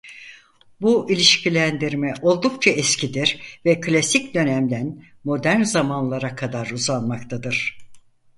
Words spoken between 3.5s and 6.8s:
ve Klasik dönemden modern zamanlara kadar